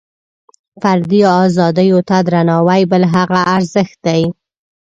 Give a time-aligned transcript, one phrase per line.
[0.81, 4.21] فردي ازادیو ته درناوۍ بل هغه ارزښت دی.